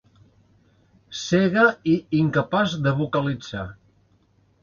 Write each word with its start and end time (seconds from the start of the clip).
Cega 1.23 1.65
i 1.91 1.93
incapaç 2.21 2.75
de 2.87 2.93
vocalitzar. 3.03 3.67